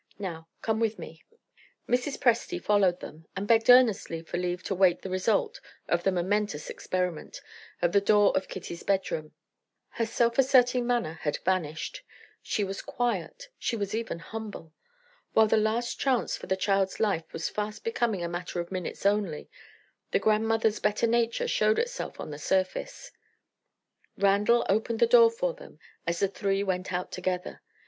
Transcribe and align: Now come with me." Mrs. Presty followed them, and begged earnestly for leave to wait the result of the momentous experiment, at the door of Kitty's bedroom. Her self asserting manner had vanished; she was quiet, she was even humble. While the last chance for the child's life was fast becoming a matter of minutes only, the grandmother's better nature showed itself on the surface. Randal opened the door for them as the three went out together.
Now 0.17 0.47
come 0.63 0.79
with 0.79 0.97
me." 0.97 1.23
Mrs. 1.87 2.17
Presty 2.17 2.59
followed 2.59 3.01
them, 3.01 3.27
and 3.35 3.47
begged 3.47 3.69
earnestly 3.69 4.23
for 4.23 4.39
leave 4.39 4.63
to 4.63 4.73
wait 4.73 5.03
the 5.03 5.11
result 5.11 5.61
of 5.87 6.01
the 6.01 6.11
momentous 6.11 6.71
experiment, 6.71 7.39
at 7.83 7.91
the 7.91 8.01
door 8.01 8.35
of 8.35 8.47
Kitty's 8.47 8.81
bedroom. 8.81 9.35
Her 9.89 10.07
self 10.07 10.39
asserting 10.39 10.87
manner 10.87 11.19
had 11.21 11.37
vanished; 11.45 12.01
she 12.41 12.63
was 12.63 12.81
quiet, 12.81 13.49
she 13.59 13.75
was 13.75 13.93
even 13.93 14.17
humble. 14.17 14.73
While 15.33 15.45
the 15.45 15.55
last 15.57 15.99
chance 15.99 16.35
for 16.35 16.47
the 16.47 16.57
child's 16.57 16.99
life 16.99 17.31
was 17.31 17.47
fast 17.47 17.83
becoming 17.83 18.23
a 18.23 18.27
matter 18.27 18.59
of 18.59 18.71
minutes 18.71 19.05
only, 19.05 19.51
the 20.09 20.17
grandmother's 20.17 20.79
better 20.79 21.05
nature 21.05 21.47
showed 21.47 21.77
itself 21.77 22.19
on 22.19 22.31
the 22.31 22.39
surface. 22.39 23.11
Randal 24.17 24.65
opened 24.67 24.97
the 24.97 25.05
door 25.05 25.29
for 25.29 25.53
them 25.53 25.77
as 26.07 26.19
the 26.21 26.27
three 26.27 26.63
went 26.63 26.91
out 26.91 27.11
together. 27.11 27.61